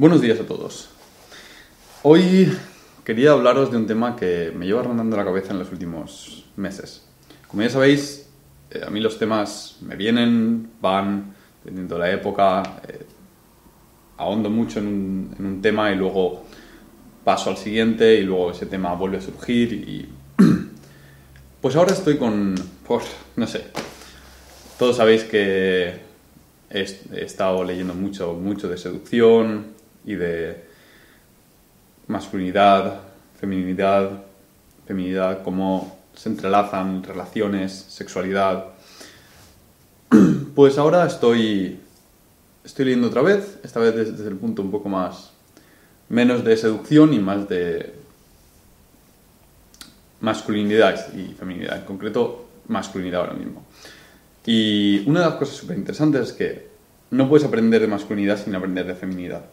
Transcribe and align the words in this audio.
Buenos 0.00 0.22
días 0.22 0.40
a 0.40 0.46
todos. 0.46 0.88
Hoy 2.04 2.50
quería 3.04 3.32
hablaros 3.32 3.70
de 3.70 3.76
un 3.76 3.86
tema 3.86 4.16
que 4.16 4.50
me 4.56 4.64
lleva 4.64 4.82
rondando 4.82 5.14
la 5.14 5.26
cabeza 5.26 5.52
en 5.52 5.58
los 5.58 5.70
últimos 5.72 6.46
meses. 6.56 7.06
Como 7.48 7.64
ya 7.64 7.68
sabéis, 7.68 8.26
eh, 8.70 8.80
a 8.82 8.88
mí 8.88 8.98
los 9.00 9.18
temas 9.18 9.76
me 9.82 9.96
vienen, 9.96 10.70
van, 10.80 11.34
dependiendo 11.58 11.96
de 11.96 12.00
la 12.00 12.10
época, 12.12 12.80
eh, 12.88 13.04
ahondo 14.16 14.48
mucho 14.48 14.78
en 14.78 15.36
un, 15.38 15.60
tema 15.60 15.92
y 15.92 15.96
luego 15.96 16.44
paso 17.22 17.50
al 17.50 17.58
siguiente 17.58 18.14
y 18.14 18.22
luego 18.22 18.52
ese 18.52 18.64
tema 18.64 18.94
vuelve 18.94 19.18
a 19.18 19.20
surgir 19.20 19.70
y... 19.74 20.08
Pues 21.60 21.76
ahora 21.76 21.92
estoy 21.92 22.16
con... 22.16 22.54
Por, 22.88 23.02
no 23.36 23.46
sé. 23.46 23.64
Todos 24.78 24.96
sabéis 24.96 25.24
que 25.24 25.88
he, 26.70 26.80
he 27.12 27.22
estado 27.22 27.62
leyendo 27.64 27.92
mucho, 27.92 28.32
mucho 28.32 28.66
de 28.66 28.78
seducción, 28.78 29.78
y 30.04 30.14
de 30.14 30.64
masculinidad, 32.06 33.00
feminidad, 33.38 34.22
feminidad, 34.86 35.42
cómo 35.42 35.98
se 36.14 36.28
entrelazan 36.28 37.02
relaciones, 37.02 37.72
sexualidad. 37.88 38.66
Pues 40.54 40.78
ahora 40.78 41.06
estoy, 41.06 41.78
estoy 42.64 42.84
leyendo 42.86 43.06
otra 43.06 43.22
vez, 43.22 43.60
esta 43.62 43.78
vez 43.78 43.94
desde, 43.94 44.28
el 44.28 44.36
punto 44.36 44.62
un 44.62 44.70
poco 44.72 44.88
más, 44.88 45.30
menos 46.08 46.44
de 46.44 46.56
seducción 46.56 47.14
y 47.14 47.20
más 47.20 47.48
de 47.48 47.94
masculinidad 50.20 51.14
y 51.14 51.32
feminidad, 51.34 51.78
en 51.78 51.84
concreto 51.84 52.48
masculinidad 52.66 53.20
ahora 53.20 53.34
mismo. 53.34 53.64
Y 54.44 55.08
una 55.08 55.20
de 55.20 55.26
las 55.26 55.36
cosas 55.36 55.56
súper 55.56 55.78
interesantes 55.78 56.28
es 56.28 56.32
que 56.32 56.68
no 57.12 57.28
puedes 57.28 57.46
aprender 57.46 57.80
de 57.80 57.86
masculinidad 57.86 58.36
sin 58.36 58.54
aprender 58.54 58.86
de 58.86 58.96
feminidad 58.96 59.44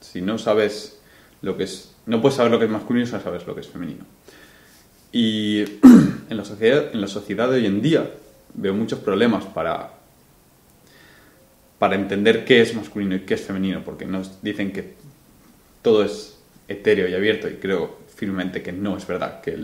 si 0.00 0.20
no 0.20 0.38
sabes 0.38 0.98
lo 1.42 1.56
que 1.56 1.64
es, 1.64 1.94
no 2.06 2.20
puedes 2.20 2.36
saber 2.36 2.50
lo 2.50 2.58
que 2.58 2.64
es 2.64 2.70
masculino 2.70 3.06
si 3.06 3.12
no 3.12 3.20
sabes 3.20 3.46
lo 3.46 3.54
que 3.54 3.60
es 3.60 3.68
femenino. 3.68 4.04
Y 5.12 5.62
en 6.30 6.36
la 6.36 6.44
sociedad, 6.44 6.90
en 6.92 7.00
la 7.00 7.08
sociedad 7.08 7.48
de 7.48 7.56
hoy 7.56 7.66
en 7.66 7.82
día 7.82 8.10
veo 8.54 8.74
muchos 8.74 8.98
problemas 9.00 9.44
para, 9.44 9.92
para 11.78 11.94
entender 11.94 12.44
qué 12.44 12.60
es 12.60 12.74
masculino 12.74 13.14
y 13.14 13.20
qué 13.20 13.34
es 13.34 13.42
femenino, 13.42 13.82
porque 13.84 14.04
nos 14.04 14.42
dicen 14.42 14.72
que 14.72 14.94
todo 15.82 16.04
es 16.04 16.38
etéreo 16.68 17.08
y 17.08 17.14
abierto 17.14 17.48
y 17.48 17.54
creo 17.54 17.98
firmemente 18.14 18.62
que 18.62 18.72
no 18.72 18.96
es 18.96 19.06
verdad, 19.06 19.40
que, 19.40 19.58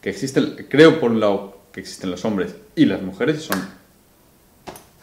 que 0.00 0.10
existen, 0.10 0.66
creo 0.68 1.00
por 1.00 1.10
un 1.10 1.20
lado 1.20 1.62
que 1.72 1.80
existen 1.80 2.10
los 2.10 2.24
hombres 2.24 2.54
y 2.76 2.84
las 2.84 3.02
mujeres, 3.02 3.42
son 3.42 3.60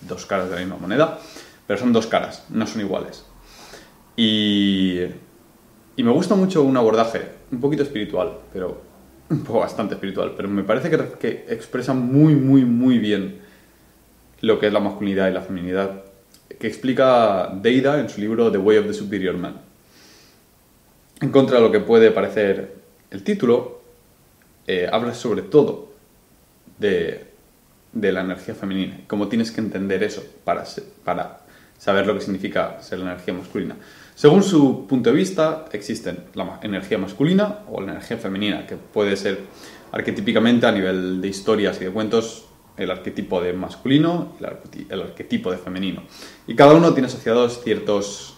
dos 0.02 0.26
caras 0.26 0.50
de 0.50 0.56
la 0.56 0.62
misma 0.62 0.78
moneda, 0.78 1.20
pero 1.68 1.80
son 1.80 1.94
dos 1.94 2.08
caras, 2.08 2.46
no 2.50 2.66
son 2.66 2.82
iguales. 2.82 3.26
Y, 4.16 5.00
y, 5.96 6.04
me 6.04 6.12
gusta 6.12 6.36
mucho 6.36 6.64
un 6.64 6.76
abordaje, 6.76 7.22
un 7.52 7.62
poquito 7.62 7.84
espiritual, 7.84 8.38
pero 8.52 8.82
un 9.30 9.44
poco 9.44 9.60
bastante 9.60 9.96
espiritual, 9.96 10.34
pero 10.36 10.50
me 10.50 10.64
parece 10.64 10.90
que, 10.90 11.46
expresa 11.50 11.94
muy, 11.94 12.36
muy, 12.36 12.66
muy 12.66 13.00
bien 13.00 13.40
lo 14.42 14.60
que 14.60 14.68
es 14.68 14.74
la 14.74 14.80
masculinidad 14.80 15.30
y 15.30 15.34
la 15.34 15.42
feminidad, 15.42 16.04
que 16.60 16.68
explica 16.68 17.50
Deida 17.62 18.00
en 18.00 18.10
su 18.10 18.20
libro 18.20 18.52
The 18.52 18.58
Way 18.58 18.78
of 18.80 18.88
the 18.88 18.94
Superior 18.94 19.38
Man. 19.38 19.62
En 21.22 21.30
contra 21.30 21.58
de 21.58 21.64
lo 21.64 21.72
que 21.72 21.80
puede 21.80 22.12
parecer 22.12 22.76
el 23.10 23.24
título, 23.24 23.82
eh, 24.68 24.90
habla 24.92 25.14
sobre 25.14 25.44
todo 25.44 25.94
de, 26.78 27.26
de, 27.94 28.12
la 28.12 28.22
energía 28.22 28.56
femenina, 28.56 29.02
cómo 29.08 29.28
tienes 29.28 29.52
que 29.52 29.62
entender 29.62 30.04
eso 30.04 30.24
para, 30.44 30.66
para 31.04 31.42
saber 31.82 32.06
lo 32.06 32.14
que 32.14 32.22
significa 32.22 32.80
ser 32.80 33.00
la 33.00 33.14
energía 33.14 33.34
masculina. 33.34 33.76
Según 34.14 34.44
su 34.44 34.86
punto 34.86 35.10
de 35.10 35.16
vista, 35.16 35.66
existen 35.72 36.26
la 36.36 36.60
energía 36.62 37.00
masculina 37.00 37.62
o 37.72 37.82
la 37.82 37.94
energía 37.94 38.18
femenina, 38.18 38.68
que 38.68 38.76
puede 38.76 39.18
ser 39.18 39.40
arquetípicamente 39.92 40.68
a 40.68 40.72
nivel 40.72 41.20
de 41.20 41.28
historias 41.28 41.82
y 41.82 41.86
de 41.86 41.90
cuentos 41.90 42.46
el 42.78 42.92
arquetipo 42.92 43.42
de 43.42 43.54
masculino 43.54 44.36
y 44.40 44.94
el 44.94 45.02
arquetipo 45.02 45.50
de 45.50 45.58
femenino. 45.58 46.04
Y 46.46 46.54
cada 46.54 46.76
uno 46.76 46.94
tiene 46.94 47.08
asociados 47.08 47.64
ciertos, 47.64 48.38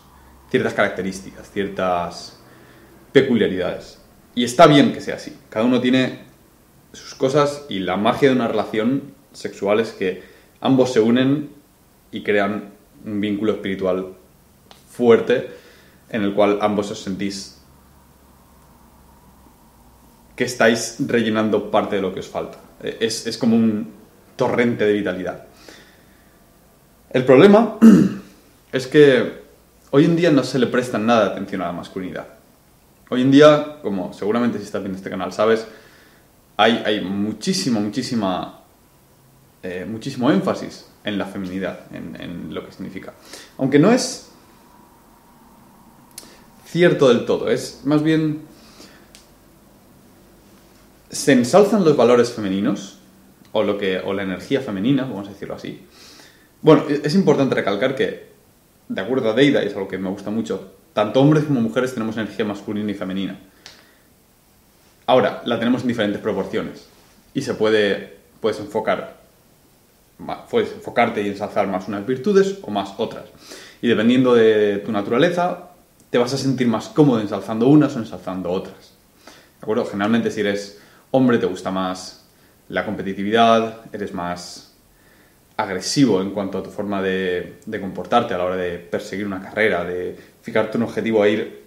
ciertas 0.50 0.74
características, 0.74 1.52
ciertas 1.52 2.40
peculiaridades. 3.12 4.00
Y 4.36 4.46
está 4.46 4.68
bien 4.68 4.94
que 4.94 5.02
sea 5.02 5.16
así. 5.16 5.38
Cada 5.50 5.66
uno 5.66 5.81
tiene 5.81 6.20
sus 6.94 7.14
cosas 7.14 7.66
y 7.68 7.80
la 7.80 7.98
magia 7.98 8.30
de 8.30 8.36
una 8.36 8.48
relación 8.48 9.14
sexual 9.34 9.81
es 9.81 9.92
que 9.92 10.24
ambos 10.62 10.94
se 10.94 11.02
unen 11.02 11.50
y 12.10 12.24
crean 12.24 12.73
un 13.06 13.22
vínculo 13.22 13.53
espiritual 13.53 14.14
fuerte 14.90 15.50
en 16.09 16.24
el 16.24 16.34
cual 16.34 16.59
ambos 16.62 16.91
os 16.91 17.02
sentís 17.02 17.59
que 20.36 20.46
estáis 20.46 20.97
rellenando 21.00 21.69
parte 21.69 21.96
de 21.96 22.02
lo 22.02 22.13
que 22.13 22.19
os 22.19 22.28
falta. 22.28 22.58
Es, 22.81 23.28
es 23.28 23.38
como 23.38 23.56
un 23.56 23.92
torrente 24.36 24.86
de 24.86 24.94
vitalidad. 24.94 25.46
El 27.12 27.25
problema 27.25 27.78
es 28.72 28.88
que 28.88 29.44
hoy 29.92 30.06
en 30.06 30.16
día 30.16 30.31
no 30.31 30.44
se 30.44 30.59
le 30.59 30.68
presta 30.68 30.97
nada 30.97 31.25
de 31.25 31.31
atención 31.31 31.62
a 31.62 31.68
la 31.68 31.72
masculinidad. 31.72 32.28
Hoy 33.09 33.22
en 33.22 33.31
día, 33.31 33.78
como 33.81 34.13
seguramente 34.13 34.58
si 34.58 34.66
estás 34.66 34.81
viendo 34.81 34.97
este 34.97 35.09
canal 35.09 35.31
sabes, 35.31 35.68
hay, 36.58 36.81
hay 36.86 37.02
muchísimo, 37.02 37.80
muchísima, 37.80 38.62
eh, 39.62 39.86
muchísimo 39.88 40.31
énfasis 40.31 40.93
en 41.03 41.18
la 41.18 41.25
feminidad, 41.25 41.81
en, 41.94 42.53
lo 42.53 42.66
que 42.66 42.72
significa. 42.72 43.14
Aunque 43.58 43.80
no 43.80 43.91
es 43.91 44.31
cierto 46.66 47.09
del 47.09 47.25
todo, 47.25 47.50
es 47.50 47.81
más 47.86 48.03
bien... 48.03 48.41
Se 51.09 51.31
ensalzan 51.31 51.86
los 51.86 51.96
valores 51.96 52.31
femeninos, 52.31 52.97
o, 53.52 53.62
lo 53.62 53.78
que, 53.78 54.00
o 54.00 54.13
la 54.13 54.24
energía 54.24 54.62
femenina, 54.62 55.03
vamos 55.03 55.28
a 55.28 55.31
decirlo 55.31 55.53
así. 55.53 55.86
Bueno, 56.62 56.86
es 56.90 57.13
importante 57.13 57.53
recalcar 57.53 57.96
que, 57.96 58.30
de 58.88 59.02
acuerdo 59.02 59.30
a 59.30 59.34
Deida, 59.34 59.63
y 59.63 59.68
es 59.68 59.74
algo 59.74 59.88
que 59.88 60.00
me 60.00 60.09
gusta 60.09 60.31
mucho, 60.31 60.74
tanto 60.94 61.19
hombres 61.22 61.44
como 61.44 61.62
mujeres 61.62 61.94
tenemos 61.94 62.18
energía 62.18 62.46
masculina 62.46 62.90
y 62.90 62.96
femenina. 62.96 63.40
Ahora, 65.06 65.42
la 65.46 65.59
tenemos 65.59 65.81
en 65.81 65.90
diferentes 65.90 66.22
proporciones. 66.22 66.88
Y 67.34 67.42
se 67.42 67.53
puede, 67.53 68.18
puedes 68.40 68.59
enfocar, 68.59 69.23
puedes 70.50 70.72
enfocarte 70.74 71.22
y 71.22 71.28
ensalzar 71.28 71.68
más 71.68 71.88
unas 71.88 72.06
virtudes 72.06 72.59
o 72.62 72.72
más 72.72 72.94
otras. 72.97 73.25
Y 73.81 73.88
dependiendo 73.88 74.34
de 74.34 74.78
tu 74.78 74.91
naturaleza, 74.91 75.72
te 76.09 76.18
vas 76.18 76.34
a 76.34 76.38
sentir 76.38 76.68
más 76.68 76.90
cómodo 76.90 77.19
ensalzando 77.19 77.68
unas 77.68 77.96
o 77.96 78.00
ensalzando 78.00 78.51
otras. 78.51 78.94
¿De 79.25 79.63
acuerdo? 79.63 79.85
Generalmente 79.85 80.31
si 80.31 80.41
eres 80.41 80.79
hombre 81.12 81.38
te 81.38 81.46
gusta 81.46 81.72
más 81.72 82.25
la 82.69 82.85
competitividad, 82.85 83.81
eres 83.91 84.13
más 84.13 84.75
agresivo 85.57 86.22
en 86.22 86.31
cuanto 86.31 86.57
a 86.57 86.63
tu 86.63 86.69
forma 86.69 87.01
de, 87.01 87.59
de 87.66 87.81
comportarte 87.81 88.34
a 88.34 88.38
la 88.38 88.45
hora 88.45 88.56
de 88.57 88.78
perseguir 88.80 89.25
una 89.25 89.41
carrera, 89.41 89.84
de 89.84 90.18
fijarte 90.41 90.78
un 90.78 90.84
objetivo 90.84 91.24
e 91.25 91.31
ir 91.31 91.63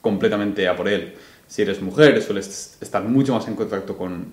completamente 0.00 0.68
a 0.68 0.76
por 0.76 0.88
él. 0.88 1.14
Si 1.46 1.62
eres 1.62 1.80
mujer, 1.80 2.20
sueles 2.22 2.78
estar 2.80 3.02
mucho 3.04 3.34
más 3.34 3.46
en 3.48 3.54
contacto 3.54 3.96
con 3.96 4.32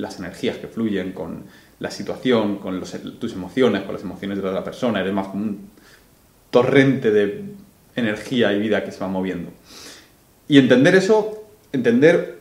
las 0.00 0.18
energías 0.18 0.56
que 0.56 0.66
fluyen, 0.66 1.12
con 1.12 1.44
la 1.78 1.90
situación, 1.90 2.56
con 2.56 2.80
tus 3.18 3.32
emociones, 3.32 3.82
con 3.82 3.94
las 3.94 4.02
emociones 4.02 4.38
de 4.38 4.44
la 4.44 4.50
otra 4.50 4.64
persona. 4.64 5.00
Eres 5.00 5.12
más 5.12 5.28
como 5.28 5.44
un 5.44 5.70
torrente 6.50 7.10
de 7.10 7.44
energía 7.96 8.52
y 8.52 8.60
vida 8.60 8.84
que 8.84 8.92
se 8.92 9.00
va 9.00 9.08
moviendo. 9.08 9.50
Y 10.48 10.58
entender 10.58 10.94
eso, 10.94 11.44
entender, 11.72 12.40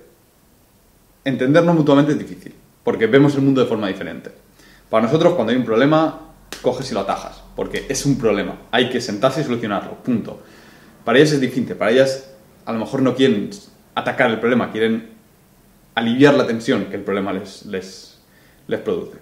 entendernos 1.24 1.76
mutuamente 1.76 2.14
es 2.14 2.20
difícil, 2.20 2.54
porque 2.84 3.08
vemos 3.08 3.36
el 3.36 3.42
mundo 3.42 3.62
de 3.62 3.68
forma 3.68 3.88
diferente. 3.88 4.32
Para 4.90 5.06
nosotros, 5.06 5.36
cuando 5.36 5.52
hay 5.52 5.60
un 5.60 5.66
problema, 5.66 6.22
coges 6.62 6.90
y 6.92 6.94
lo 6.94 7.02
atajas, 7.02 7.44
porque 7.56 7.86
es 7.88 8.06
un 8.06 8.18
problema, 8.18 8.58
hay 8.72 8.90
que 8.90 9.00
sentarse 9.00 9.42
y 9.42 9.44
solucionarlo, 9.44 9.96
punto. 10.04 10.42
Para 11.06 11.20
ellas 11.20 11.34
es 11.34 11.42
difícil, 11.42 11.76
para 11.76 11.92
ellas 11.92 12.32
a 12.66 12.74
lo 12.74 12.80
mejor 12.80 13.02
no 13.02 13.16
quieren 13.16 13.50
atacar 13.96 14.32
el 14.32 14.40
problema, 14.40 14.72
quieren 14.72 15.19
aliviar 15.96 16.34
la 16.36 16.48
tensión 16.48 16.86
que 16.86 16.96
el 16.96 17.04
problema 17.04 17.34
les, 17.34 17.66
les, 17.66 18.80
produce. 18.84 19.18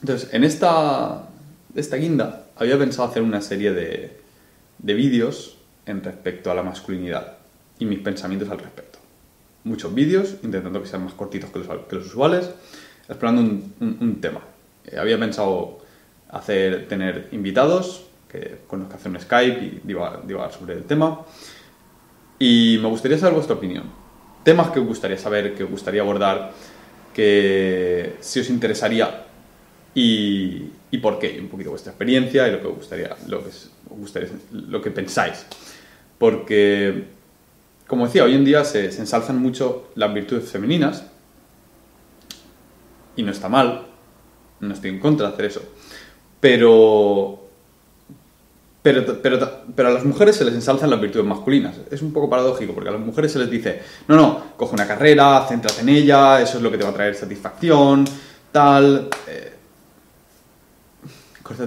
Entonces, 0.00 0.32
en 0.32 0.44
esta, 0.44 1.28
esta 1.74 1.96
guinda 1.96 2.46
había 2.56 2.78
pensado 2.78 3.08
hacer 3.08 3.22
una 3.22 3.40
serie 3.40 3.72
de, 3.72 4.20
de 4.78 4.94
vídeos 4.94 5.56
en 5.86 6.02
respecto 6.02 6.50
a 6.50 6.54
la 6.54 6.62
masculinidad 6.62 7.38
y 7.78 7.84
mis 7.84 8.00
pensamientos 8.00 8.50
al 8.50 8.58
respecto. 8.58 8.98
Muchos 9.64 9.94
vídeos, 9.94 10.36
intentando 10.42 10.82
que 10.82 10.88
sean 10.88 11.04
más 11.04 11.14
cortitos 11.14 11.50
que 11.50 11.60
los, 11.60 11.68
que 11.68 11.96
los 11.96 12.06
usuales, 12.06 12.50
explorando 13.08 13.64
un, 13.80 14.18
tema. 14.20 14.40
Eh, 14.84 14.98
había 14.98 15.18
pensado 15.18 15.78
hacer, 16.30 16.88
tener 16.88 17.28
invitados 17.32 18.06
que, 18.28 18.60
con 18.66 18.80
los 18.80 18.88
que 18.88 18.96
hacer 18.96 19.10
un 19.10 19.20
Skype 19.20 19.64
y 19.64 19.80
divagar 19.84 20.52
sobre 20.52 20.74
el 20.74 20.84
tema. 20.84 21.20
Y 22.38 22.78
me 22.82 22.88
gustaría 22.88 23.18
saber 23.18 23.34
vuestra 23.34 23.54
opinión. 23.54 24.01
Temas 24.44 24.70
que 24.70 24.80
os 24.80 24.86
gustaría 24.86 25.18
saber, 25.18 25.54
que 25.54 25.64
os 25.64 25.70
gustaría 25.70 26.02
abordar, 26.02 26.52
que 27.14 28.16
si 28.20 28.40
os 28.40 28.48
interesaría 28.50 29.26
y, 29.94 30.70
y 30.90 30.98
por 30.98 31.18
qué, 31.18 31.38
un 31.40 31.48
poquito 31.48 31.70
vuestra 31.70 31.92
experiencia 31.92 32.48
y 32.48 32.52
lo 32.52 32.60
que 32.60 32.66
os 32.66 32.76
gustaría, 32.76 33.16
lo 33.28 33.42
que 33.44 33.50
gustaría, 33.90 34.28
lo 34.52 34.80
que 34.80 34.90
pensáis. 34.90 35.46
Porque, 36.18 37.04
como 37.86 38.06
decía, 38.06 38.24
hoy 38.24 38.34
en 38.34 38.44
día 38.44 38.64
se, 38.64 38.90
se 38.92 39.00
ensalzan 39.00 39.38
mucho 39.38 39.90
las 39.94 40.12
virtudes 40.12 40.50
femeninas 40.50 41.04
y 43.16 43.22
no 43.22 43.32
está 43.32 43.48
mal, 43.48 43.86
no 44.60 44.72
estoy 44.72 44.90
en 44.90 45.00
contra 45.00 45.28
de 45.28 45.32
hacer 45.34 45.44
eso. 45.46 45.62
Pero 46.40 47.41
pero, 48.82 49.22
pero, 49.22 49.62
pero, 49.76 49.88
a 49.88 49.92
las 49.92 50.04
mujeres 50.04 50.36
se 50.36 50.44
les 50.44 50.54
ensalzan 50.54 50.90
las 50.90 51.00
virtudes 51.00 51.24
masculinas. 51.24 51.76
Es 51.90 52.02
un 52.02 52.12
poco 52.12 52.28
paradójico, 52.28 52.74
porque 52.74 52.88
a 52.88 52.92
las 52.92 53.00
mujeres 53.00 53.30
se 53.30 53.38
les 53.38 53.48
dice, 53.48 53.80
no, 54.08 54.16
no, 54.16 54.44
coge 54.56 54.74
una 54.74 54.86
carrera, 54.86 55.46
céntrate 55.48 55.82
en 55.82 55.88
ella, 55.88 56.40
eso 56.42 56.56
es 56.56 56.62
lo 56.62 56.70
que 56.70 56.78
te 56.78 56.84
va 56.84 56.90
a 56.90 56.94
traer 56.94 57.14
satisfacción, 57.14 58.04
tal, 58.50 59.08
eh, 59.28 59.52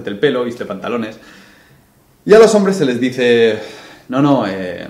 el 0.04 0.18
pelo, 0.18 0.44
viste 0.44 0.66
pantalones. 0.66 1.18
Y 2.24 2.34
a 2.34 2.38
los 2.38 2.54
hombres 2.54 2.76
se 2.76 2.84
les 2.84 3.00
dice, 3.00 3.58
no, 4.08 4.20
no, 4.20 4.46
eh, 4.46 4.86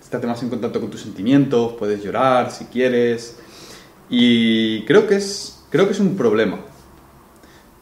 estate 0.00 0.26
más 0.26 0.42
en 0.42 0.50
contacto 0.50 0.80
con 0.80 0.90
tus 0.90 1.00
sentimientos, 1.00 1.74
puedes 1.78 2.02
llorar 2.02 2.50
si 2.50 2.66
quieres. 2.66 3.36
Y 4.10 4.84
creo 4.84 5.06
que 5.06 5.16
es, 5.16 5.64
creo 5.70 5.86
que 5.86 5.92
es 5.92 6.00
un 6.00 6.16
problema, 6.16 6.60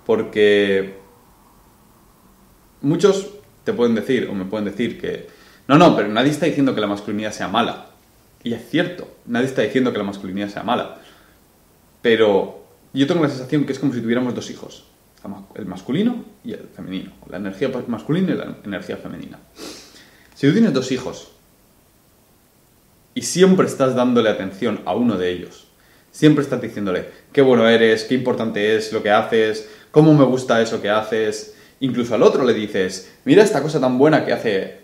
porque 0.04 0.98
muchos 2.80 3.35
te 3.66 3.72
pueden 3.72 3.96
decir, 3.96 4.28
o 4.30 4.34
me 4.34 4.44
pueden 4.44 4.64
decir 4.64 4.98
que, 4.98 5.26
no, 5.66 5.76
no, 5.76 5.96
pero 5.96 6.08
nadie 6.08 6.30
está 6.30 6.46
diciendo 6.46 6.72
que 6.72 6.80
la 6.80 6.86
masculinidad 6.86 7.32
sea 7.32 7.48
mala. 7.48 7.86
Y 8.44 8.54
es 8.54 8.70
cierto, 8.70 9.16
nadie 9.26 9.46
está 9.46 9.62
diciendo 9.62 9.92
que 9.92 9.98
la 9.98 10.04
masculinidad 10.04 10.48
sea 10.48 10.62
mala. 10.62 10.98
Pero 12.00 12.64
yo 12.94 13.08
tengo 13.08 13.24
la 13.24 13.28
sensación 13.28 13.64
que 13.66 13.72
es 13.72 13.80
como 13.80 13.92
si 13.92 14.00
tuviéramos 14.00 14.36
dos 14.36 14.48
hijos, 14.50 14.84
el 15.56 15.66
masculino 15.66 16.24
y 16.44 16.52
el 16.52 16.68
femenino, 16.74 17.10
la 17.28 17.38
energía 17.38 17.68
masculina 17.88 18.32
y 18.32 18.36
la 18.36 18.56
energía 18.64 18.96
femenina. 18.96 19.40
Si 20.36 20.46
tú 20.46 20.52
tienes 20.52 20.72
dos 20.72 20.92
hijos 20.92 21.32
y 23.14 23.22
siempre 23.22 23.66
estás 23.66 23.96
dándole 23.96 24.30
atención 24.30 24.80
a 24.84 24.94
uno 24.94 25.18
de 25.18 25.32
ellos, 25.32 25.66
siempre 26.12 26.44
estás 26.44 26.62
diciéndole 26.62 27.08
qué 27.32 27.42
bueno 27.42 27.68
eres, 27.68 28.04
qué 28.04 28.14
importante 28.14 28.76
es 28.76 28.92
lo 28.92 29.02
que 29.02 29.10
haces, 29.10 29.68
cómo 29.90 30.14
me 30.14 30.24
gusta 30.24 30.62
eso 30.62 30.80
que 30.80 30.88
haces, 30.88 31.55
Incluso 31.80 32.14
al 32.14 32.22
otro 32.22 32.44
le 32.44 32.54
dices, 32.54 33.12
mira 33.24 33.42
esta 33.42 33.62
cosa 33.62 33.80
tan 33.80 33.98
buena 33.98 34.24
que 34.24 34.32
hace 34.32 34.78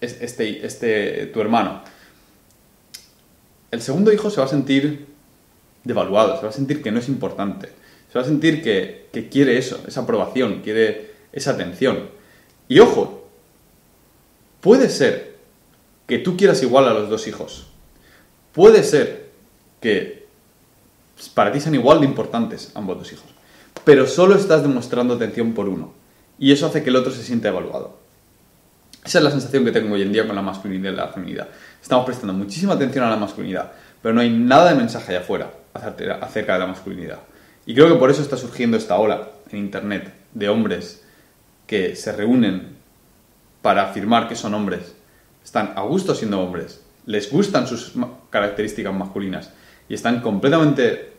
este, 0.00 0.66
este, 0.66 1.26
tu 1.26 1.40
hermano. 1.40 1.82
El 3.70 3.80
segundo 3.80 4.12
hijo 4.12 4.28
se 4.28 4.40
va 4.40 4.46
a 4.46 4.50
sentir 4.50 5.06
devaluado, 5.84 6.36
se 6.36 6.42
va 6.42 6.48
a 6.48 6.52
sentir 6.52 6.82
que 6.82 6.90
no 6.90 6.98
es 6.98 7.08
importante, 7.08 7.68
se 8.12 8.18
va 8.18 8.22
a 8.22 8.28
sentir 8.28 8.62
que, 8.62 9.08
que 9.12 9.28
quiere 9.28 9.56
eso, 9.56 9.82
esa 9.86 10.00
aprobación, 10.00 10.62
quiere 10.62 11.12
esa 11.32 11.52
atención. 11.52 12.10
Y 12.68 12.80
ojo, 12.80 13.28
puede 14.60 14.88
ser 14.88 15.36
que 16.08 16.18
tú 16.18 16.36
quieras 16.36 16.62
igual 16.62 16.88
a 16.88 16.94
los 16.94 17.08
dos 17.08 17.28
hijos. 17.28 17.68
Puede 18.52 18.82
ser 18.82 19.30
que 19.80 20.26
para 21.34 21.52
ti 21.52 21.60
sean 21.60 21.74
igual 21.76 22.00
de 22.00 22.06
importantes 22.06 22.72
ambos 22.74 22.98
dos 22.98 23.12
hijos. 23.12 23.26
Pero 23.84 24.06
solo 24.06 24.34
estás 24.34 24.62
demostrando 24.62 25.14
atención 25.14 25.54
por 25.54 25.68
uno 25.68 26.01
y 26.42 26.50
eso 26.50 26.66
hace 26.66 26.82
que 26.82 26.90
el 26.90 26.96
otro 26.96 27.12
se 27.12 27.22
sienta 27.22 27.50
evaluado. 27.50 27.96
Esa 29.04 29.18
es 29.18 29.24
la 29.24 29.30
sensación 29.30 29.64
que 29.64 29.70
tengo 29.70 29.94
hoy 29.94 30.02
en 30.02 30.12
día 30.12 30.26
con 30.26 30.34
la 30.34 30.42
masculinidad 30.42 30.92
y 30.92 30.96
la 30.96 31.06
feminidad. 31.06 31.48
Estamos 31.80 32.04
prestando 32.04 32.32
muchísima 32.32 32.72
atención 32.72 33.04
a 33.04 33.10
la 33.10 33.16
masculinidad, 33.16 33.70
pero 34.02 34.12
no 34.12 34.22
hay 34.22 34.30
nada 34.30 34.70
de 34.70 34.74
mensaje 34.74 35.12
allá 35.12 35.20
afuera 35.20 35.52
acerca 35.72 36.54
de 36.54 36.58
la 36.58 36.66
masculinidad. 36.66 37.20
Y 37.64 37.74
creo 37.74 37.88
que 37.88 37.94
por 37.94 38.10
eso 38.10 38.22
está 38.22 38.36
surgiendo 38.36 38.76
esta 38.76 38.96
ola 38.98 39.28
en 39.52 39.58
Internet 39.60 40.12
de 40.34 40.48
hombres 40.48 41.04
que 41.68 41.94
se 41.94 42.10
reúnen 42.10 42.74
para 43.62 43.84
afirmar 43.84 44.26
que 44.26 44.34
son 44.34 44.54
hombres, 44.54 44.96
están 45.44 45.74
a 45.76 45.82
gusto 45.82 46.12
siendo 46.12 46.40
hombres, 46.40 46.82
les 47.06 47.30
gustan 47.30 47.68
sus 47.68 47.92
características 48.30 48.92
masculinas 48.92 49.52
y 49.88 49.94
están 49.94 50.20
completamente 50.20 51.11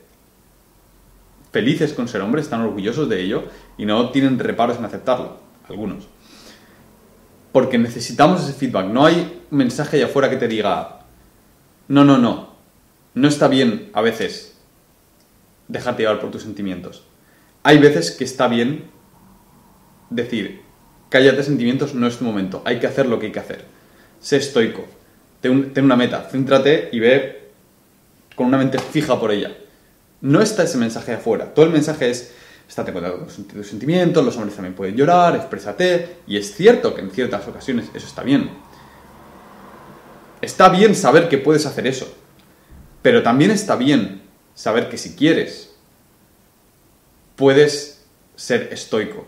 felices 1.53 1.93
con 1.93 2.07
ser 2.07 2.21
hombres, 2.21 2.45
están 2.45 2.61
orgullosos 2.61 3.07
de 3.07 3.21
ello 3.21 3.43
y 3.77 3.85
no 3.85 4.09
tienen 4.09 4.39
reparos 4.39 4.77
en 4.77 4.85
aceptarlo, 4.85 5.37
algunos. 5.69 6.07
Porque 7.51 7.77
necesitamos 7.77 8.43
ese 8.43 8.53
feedback. 8.53 8.87
No 8.87 9.05
hay 9.05 9.41
mensaje 9.51 9.97
allá 9.97 10.07
afuera 10.07 10.31
que 10.31 10.37
te 10.37 10.47
diga, 10.47 11.01
no, 11.87 12.03
no, 12.03 12.17
no, 12.17 12.55
no 13.13 13.27
está 13.27 13.47
bien 13.47 13.91
a 13.93 14.01
veces 14.01 14.57
dejarte 15.67 16.01
llevar 16.01 16.19
por 16.19 16.31
tus 16.31 16.41
sentimientos. 16.41 17.03
Hay 17.61 17.77
veces 17.77 18.09
que 18.09 18.23
está 18.23 18.47
bien 18.47 18.85
decir, 20.09 20.63
cállate 21.09 21.43
sentimientos, 21.43 21.93
no 21.93 22.07
es 22.07 22.17
tu 22.17 22.25
momento, 22.25 22.63
hay 22.65 22.79
que 22.79 22.87
hacer 22.87 23.05
lo 23.05 23.19
que 23.19 23.27
hay 23.27 23.31
que 23.31 23.39
hacer. 23.39 23.65
Sé 24.19 24.37
estoico, 24.37 24.85
ten, 25.39 25.71
una 25.77 25.95
meta, 25.95 26.27
céntrate 26.31 26.89
y 26.91 26.99
ve 26.99 27.51
con 28.35 28.47
una 28.47 28.57
mente 28.57 28.79
fija 28.79 29.19
por 29.19 29.31
ella 29.31 29.55
no 30.23 30.41
está 30.41 30.63
ese 30.63 30.77
mensaje 30.77 31.11
afuera. 31.11 31.53
Todo 31.53 31.65
el 31.65 31.73
mensaje 31.73 32.09
es, 32.09 32.33
estate 32.67 32.93
con 32.93 33.03
tus 33.27 33.67
sentimientos, 33.67 34.23
los 34.23 34.35
hombres 34.37 34.55
también 34.55 34.73
pueden 34.73 34.95
llorar, 34.95 35.35
exprésate. 35.35 36.17
Y 36.25 36.37
es 36.37 36.55
cierto 36.55 36.95
que 36.95 37.01
en 37.01 37.11
ciertas 37.11 37.45
ocasiones 37.45 37.89
eso 37.93 38.07
está 38.07 38.23
bien. 38.23 38.49
Está 40.41 40.69
bien 40.69 40.95
saber 40.95 41.27
que 41.27 41.37
puedes 41.37 41.65
hacer 41.65 41.87
eso. 41.87 42.15
Pero 43.01 43.21
también 43.21 43.51
está 43.51 43.75
bien 43.75 44.21
saber 44.55 44.87
que 44.87 44.97
si 44.97 45.13
quieres, 45.13 45.75
puedes 47.35 48.05
ser 48.37 48.69
estoico. 48.71 49.27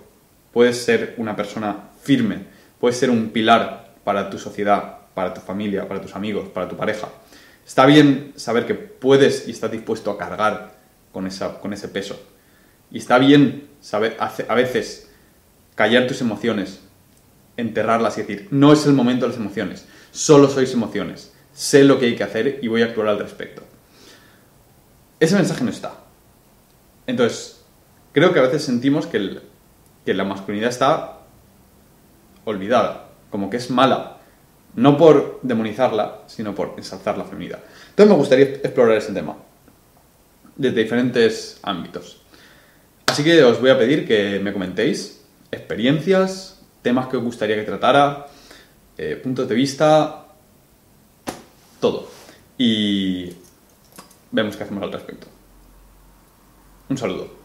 Puedes 0.53 0.81
ser 0.81 1.13
una 1.18 1.36
persona 1.36 1.89
firme. 2.01 2.45
Puedes 2.80 2.95
ser 2.97 3.09
un 3.09 3.31
pilar 3.31 3.95
para 4.06 4.30
tu 4.30 4.39
sociedad, 4.39 5.00
para 5.13 5.33
tu 5.33 5.42
familia, 5.42 5.89
para 5.89 6.01
tus 6.01 6.15
amigos, 6.15 6.47
para 6.47 6.69
tu 6.69 6.77
pareja. 6.77 7.09
Está 7.68 7.86
bien 7.86 8.31
saber 8.38 8.65
que 8.65 8.75
puedes 8.75 9.45
y 9.50 9.51
estás 9.51 9.71
dispuesto 9.71 10.09
a 10.09 10.18
cargar 10.18 10.75
con, 11.16 11.28
esa, 11.28 11.62
con 11.62 11.72
ese 11.72 11.88
peso. 11.88 12.20
Y 12.92 12.98
está 12.98 13.18
bien 13.18 13.70
saber, 13.80 14.18
a 14.20 14.54
veces 14.54 15.10
callar 15.74 16.08
tus 16.08 16.20
emociones, 16.20 16.82
enterrarlas 17.56 18.18
y 18.18 18.24
decir, 18.24 18.50
no 18.52 18.74
es 18.74 18.86
el 18.86 18.92
momento 18.92 19.26
de 19.26 19.32
las 19.32 19.40
emociones, 19.40 19.86
solo 20.12 20.50
sois 20.50 20.74
emociones, 20.74 21.32
sé 21.54 21.86
lo 21.86 22.00
que 22.00 22.08
hay 22.08 22.18
que 22.18 22.26
hacer 22.26 22.60
y 22.62 22.68
voy 22.68 22.82
a 22.82 22.88
actuar 22.88 23.08
al 23.08 23.20
respecto. 23.20 23.64
Ese 25.18 25.36
mensaje 25.36 25.64
no 25.64 25.70
está. 25.70 25.94
Entonces, 27.08 27.64
creo 28.12 28.34
que 28.34 28.40
a 28.40 28.42
veces 28.42 28.66
sentimos 28.66 29.08
que, 29.08 29.40
que 30.06 30.14
la 30.14 30.26
masculinidad 30.26 30.70
está 30.70 31.20
olvidada, 32.44 33.08
como 33.30 33.50
que 33.50 33.56
es 33.56 33.72
mala, 33.72 34.18
no 34.76 34.98
por 34.98 35.40
demonizarla, 35.44 36.24
sino 36.28 36.54
por 36.54 36.74
ensalzar 36.76 37.18
la 37.18 37.24
feminidad. 37.24 37.60
Entonces 37.92 38.12
me 38.12 38.18
gustaría 38.18 38.45
explorar 38.48 38.98
ese 38.98 39.14
tema 39.14 39.38
desde 40.56 40.83
diferentes 40.83 41.59
ámbitos. 41.64 42.21
Así 43.06 43.24
que 43.24 43.44
os 43.44 43.59
voy 43.59 43.69
a 43.69 43.78
pedir 43.78 44.07
que 44.07 44.40
me 44.40 44.52
comentéis 44.52 45.24
experiencias, 45.52 46.62
temas 46.81 47.07
que 47.07 47.18
os 47.18 47.24
gustaría 47.24 47.56
que 47.56 47.64
tratara, 47.64 48.28
eh, 48.97 49.16
puntos 49.16 49.47
de 49.47 49.56
vista, 49.56 50.28
todo. 51.80 52.09
Y 52.57 53.33
vemos 54.31 54.56
qué 54.56 54.64
hacemos 54.64 54.83
al 54.83 54.92
respecto. 54.92 55.28
Un 56.90 56.97
saludo. 56.97 57.44